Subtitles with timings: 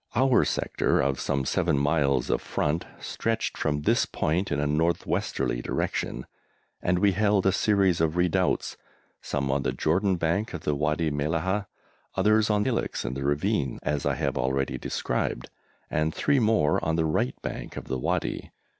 [0.15, 5.05] Our sector of some seven miles of front stretched from this point in a north
[5.05, 6.25] westerly direction,
[6.81, 8.77] and we held a series of redoubts,
[9.21, 11.67] some on the Jordan bank of the Wadi Mellahah,
[12.15, 15.51] others on hillocks in the ravine, as I have already described,
[15.87, 18.49] and three more on the right bank of the Wadi.